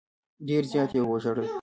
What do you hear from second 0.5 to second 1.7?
زیات یې وژړل.